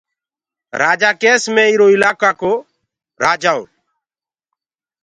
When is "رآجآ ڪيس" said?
0.81-1.43